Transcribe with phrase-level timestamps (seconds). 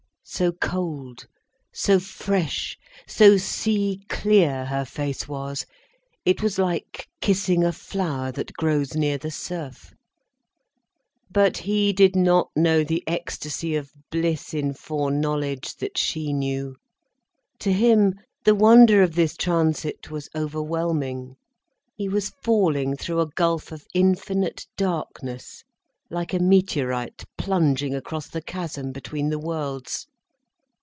[0.23, 1.27] So cold,
[1.73, 5.65] so fresh, so sea clear her face was,
[6.23, 9.93] it was like kissing a flower that grows near the surf.
[11.29, 16.77] But he did not know the ecstasy of bliss in fore knowledge that she knew.
[17.59, 18.13] To him,
[18.45, 21.35] the wonder of this transit was overwhelming.
[21.97, 25.65] He was falling through a gulf of infinite darkness,
[26.09, 30.07] like a meteorite plunging across the chasm between the worlds.